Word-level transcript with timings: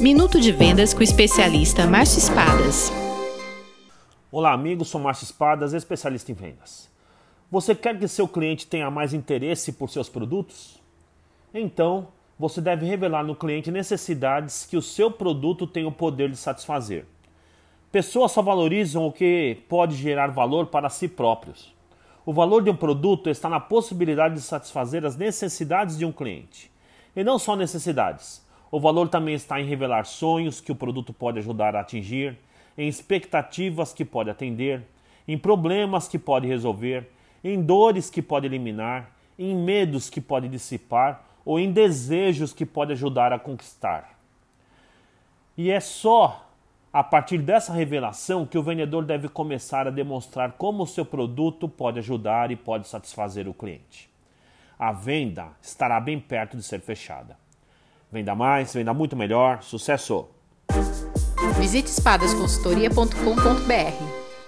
Minuto 0.00 0.40
de 0.40 0.50
Vendas 0.50 0.94
com 0.94 1.00
o 1.00 1.02
especialista 1.02 1.86
Márcio 1.86 2.20
Espadas. 2.20 2.90
Olá, 4.32 4.54
amigos. 4.54 4.88
Sou 4.88 4.98
Márcio 4.98 5.24
Espadas, 5.24 5.74
especialista 5.74 6.32
em 6.32 6.34
vendas. 6.34 6.88
Você 7.50 7.74
quer 7.74 7.98
que 7.98 8.08
seu 8.08 8.26
cliente 8.26 8.66
tenha 8.66 8.90
mais 8.90 9.12
interesse 9.12 9.72
por 9.72 9.90
seus 9.90 10.08
produtos? 10.08 10.80
Então, 11.52 12.08
você 12.38 12.62
deve 12.62 12.86
revelar 12.86 13.22
no 13.22 13.36
cliente 13.36 13.70
necessidades 13.70 14.64
que 14.64 14.74
o 14.74 14.80
seu 14.80 15.10
produto 15.10 15.66
tem 15.66 15.84
o 15.84 15.92
poder 15.92 16.30
de 16.30 16.36
satisfazer. 16.38 17.04
Pessoas 17.92 18.32
só 18.32 18.40
valorizam 18.40 19.06
o 19.06 19.12
que 19.12 19.58
pode 19.68 19.96
gerar 19.96 20.28
valor 20.28 20.68
para 20.68 20.88
si 20.88 21.08
próprios. 21.08 21.74
O 22.24 22.32
valor 22.32 22.64
de 22.64 22.70
um 22.70 22.76
produto 22.76 23.28
está 23.28 23.50
na 23.50 23.60
possibilidade 23.60 24.36
de 24.36 24.40
satisfazer 24.40 25.04
as 25.04 25.14
necessidades 25.14 25.98
de 25.98 26.06
um 26.06 26.12
cliente. 26.12 26.70
E 27.14 27.22
não 27.22 27.38
só 27.38 27.54
necessidades. 27.54 28.48
O 28.70 28.78
valor 28.78 29.08
também 29.08 29.34
está 29.34 29.60
em 29.60 29.64
revelar 29.64 30.04
sonhos 30.04 30.60
que 30.60 30.70
o 30.70 30.76
produto 30.76 31.12
pode 31.12 31.38
ajudar 31.38 31.74
a 31.74 31.80
atingir, 31.80 32.38
em 32.78 32.88
expectativas 32.88 33.92
que 33.92 34.04
pode 34.04 34.30
atender, 34.30 34.82
em 35.26 35.36
problemas 35.36 36.06
que 36.06 36.18
pode 36.18 36.46
resolver, 36.46 37.08
em 37.42 37.60
dores 37.60 38.08
que 38.08 38.22
pode 38.22 38.46
eliminar, 38.46 39.10
em 39.38 39.54
medos 39.54 40.08
que 40.08 40.20
pode 40.20 40.48
dissipar 40.48 41.24
ou 41.44 41.58
em 41.58 41.72
desejos 41.72 42.52
que 42.52 42.66
pode 42.66 42.92
ajudar 42.92 43.32
a 43.32 43.38
conquistar. 43.38 44.18
E 45.56 45.70
é 45.70 45.80
só 45.80 46.46
a 46.92 47.02
partir 47.02 47.38
dessa 47.38 47.72
revelação 47.72 48.44
que 48.44 48.58
o 48.58 48.62
vendedor 48.62 49.04
deve 49.04 49.28
começar 49.28 49.86
a 49.86 49.90
demonstrar 49.90 50.52
como 50.52 50.82
o 50.82 50.86
seu 50.86 51.04
produto 51.04 51.68
pode 51.68 51.98
ajudar 51.98 52.50
e 52.50 52.56
pode 52.56 52.88
satisfazer 52.88 53.48
o 53.48 53.54
cliente. 53.54 54.10
A 54.78 54.92
venda 54.92 55.48
estará 55.62 56.00
bem 56.00 56.18
perto 56.18 56.56
de 56.56 56.62
ser 56.62 56.80
fechada. 56.80 57.36
Venda 58.12 58.34
mais, 58.34 58.74
venda 58.74 58.92
muito 58.92 59.16
melhor. 59.16 59.62
Sucesso! 59.62 60.26
Visite 61.58 61.90
espadasconsultoria.com.br 61.90 64.19